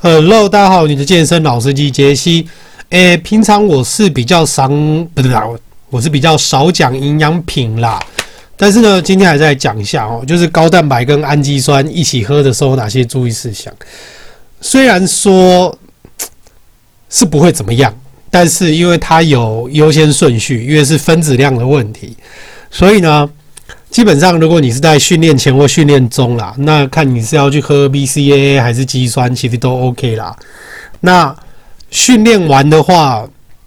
[0.00, 2.46] Hello，大家好，你的健身老司机杰西。
[2.90, 5.32] 诶、平常我是比较少，不对，
[5.90, 7.98] 我是比较少讲营养品啦。
[8.56, 13.74] 但是呢，今天还是来讲一下哦，就是高蛋白跟氨基酸一起喝的时候，哪些注意事项。
[14.60, 15.76] 虽然说
[17.10, 17.92] 是不会怎么样，
[18.30, 22.16] 但是因为它有优先顺序，因为是分子量的问题，
[22.70, 23.28] 所以呢。
[23.90, 30.36] 基本上，如果你是在训练前或训练中啦，那看你是要去喝 BCAA 还是肌酸，其实都 OK 啦。
[31.00, 31.34] 那
[31.90, 33.26] 训练完的话，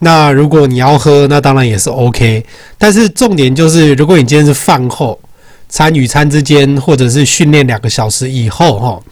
[0.00, 2.44] 那如果你要喝，那当然也是 OK。
[2.76, 5.18] 但是重点就是，如果你今天是饭后、
[5.68, 9.02] 餐与餐之间，或者是训练两个小时以后，哈，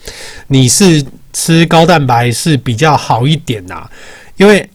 [0.47, 3.89] 你是吃高蛋白是比较好一点呐。
[4.37, 4.69] 因为，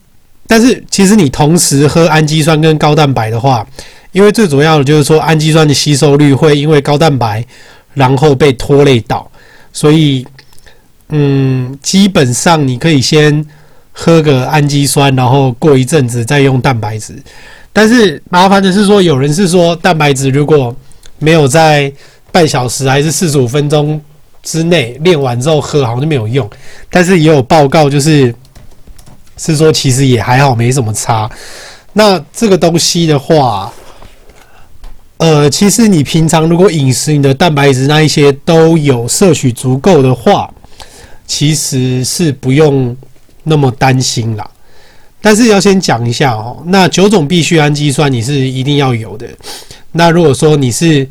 [0.47, 3.67] 但是其实你同时喝氨基酸跟高蛋白的话，
[4.13, 7.45] 因为最主要的就是说，氨基酸的吸收率会因为高蛋白，
[7.93, 9.29] 然后被拖累到，
[9.73, 10.25] 所以，
[11.09, 13.45] 嗯，基本上你可以先
[13.91, 17.13] 喝个氨基酸，然后过一阵子再用蛋白质。
[17.73, 20.75] 但是麻烦的是说，有人是说蛋白质如果
[21.19, 21.91] 没有在
[22.31, 23.99] 半小时还是四十五分钟
[24.41, 26.49] 之内练完之后喝，好像就没有用。
[26.89, 28.33] 但是也有报告就是
[29.37, 31.29] 是说其实也还好，没什么差。
[31.93, 33.71] 那这个东西的话。
[35.19, 40.47] 呃，其实你平常如果饮食你的蛋白质那一些都有摄取足够的话，
[41.25, 42.95] 其实是不用
[43.41, 44.47] 那么担心啦。
[45.19, 49.27] 但是要先讲一下哦，那九种必需氨基酸你是一定要有的。
[49.93, 51.09] 那如果说你是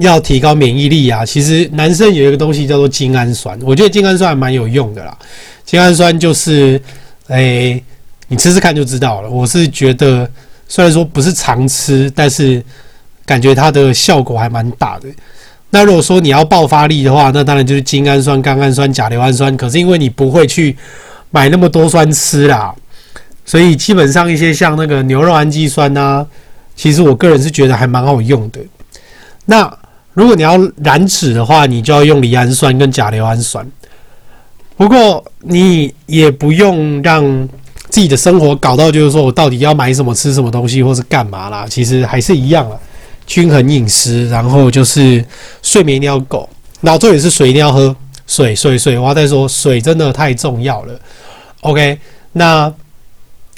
[0.00, 5.16] 要提高免疫力啊，其实男生有一个东西叫做精氨酸，我觉得精氨酸还蛮有用的啦。
[5.64, 6.80] 精氨酸就是，
[7.28, 7.82] 诶，
[8.28, 9.30] 你吃吃看就知道了。
[9.30, 10.28] 我是觉得。
[10.66, 12.60] 虽然说不是常吃，但是
[13.26, 15.06] 感觉它的效果还蛮大的。
[15.70, 19.54] 那如果说你要爆发力的话，那当然就是精氨酸、甘氨酸、甲硫氨酸。
[19.58, 20.74] 可是因为你不会去
[21.30, 22.74] 买那么多酸吃啦，
[23.44, 26.26] 所以基本上一些像那个牛肉氨基酸啊，
[26.74, 28.58] 其实我个人是觉得还蛮好用的。
[29.44, 29.70] 那
[30.14, 33.64] 如果你要燃脂的话，你就要用离氨酸跟甲硫氨酸。
[34.76, 37.48] 不过你也不用让。
[37.90, 41.64] 自己的生活搞到就是说我到底要买什么吃什么东西，或是干嘛啦？
[41.68, 42.80] 其实还是一样了，
[43.24, 45.24] 均衡饮食，然后就是
[45.62, 46.48] 睡眠一定要够，
[46.80, 47.94] 然后重点是水一定要喝，
[48.26, 51.00] 水水水，我要再说水真的太重要了。
[51.60, 51.96] OK，
[52.32, 52.72] 那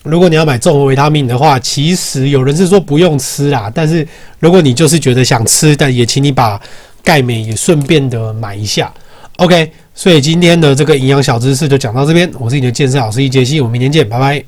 [0.07, 4.07] 如果你要买综合维他命的话，其实有人是说不用吃啦，但是
[4.39, 6.61] 如果你就是觉得想吃，但也请你把
[7.03, 8.93] 钙镁也顺便的买一下。
[9.37, 9.71] OK。
[9.99, 14.45] 所以今天的这个营养小知识就讲到这边，我是你的健身老师易杰希，我们明天见，拜拜。